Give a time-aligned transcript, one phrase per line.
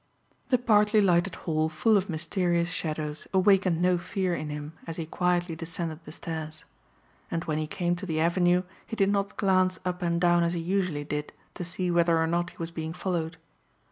[0.49, 5.05] The partly lighted hall full of mysterious shadows awakened no fear in him as he
[5.05, 6.65] quietly descended the stairs.
[7.29, 10.53] And when he came to the avenue he did not glance up and down as
[10.53, 13.37] he usually did to see whether or not he was being followed.